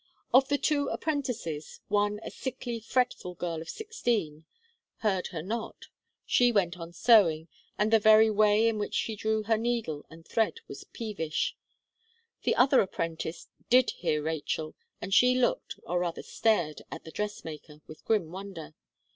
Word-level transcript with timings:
Of 0.33 0.47
the 0.49 0.57
two 0.57 0.87
apprentices 0.89 1.79
one 1.87 2.19
a 2.23 2.31
sickly, 2.31 2.79
fretful 2.79 3.35
girl 3.35 3.61
of 3.61 3.69
sixteen, 3.69 4.45
heard 5.05 5.27
her 5.27 5.43
not; 5.43 5.89
she 6.25 6.51
went 6.51 6.75
on 6.75 6.91
sewing, 6.91 7.49
and 7.77 7.93
the 7.93 7.99
very 7.99 8.31
way 8.31 8.67
in 8.67 8.79
which 8.79 8.95
she 8.95 9.15
drew 9.15 9.43
her 9.43 9.57
needle 9.59 10.03
and 10.09 10.27
thread 10.27 10.55
was 10.67 10.85
peevish. 10.85 11.55
The 12.41 12.55
other 12.55 12.81
apprentice 12.81 13.47
did 13.69 13.91
hear 13.91 14.23
Rachel, 14.23 14.73
and 14.99 15.13
she 15.13 15.35
looked, 15.35 15.75
or 15.83 15.99
rather 15.99 16.23
stared 16.23 16.81
at 16.89 17.03
the 17.03 17.11
dress 17.11 17.45
maker, 17.45 17.81
with 17.85 18.03
grim 18.03 18.31
wonder. 18.31 18.73